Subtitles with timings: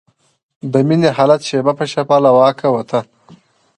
[0.71, 2.99] د مينې حالت شېبه په شېبه له واکه وته.